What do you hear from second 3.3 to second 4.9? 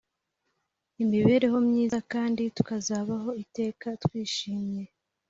iteka twishimye